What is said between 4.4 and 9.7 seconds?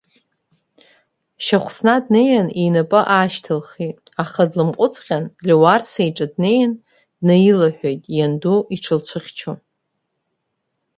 длымҟәҵҟьан Леуарса иҿы днеин, днаилаҳәит, ианду иҽылцәыхьчо.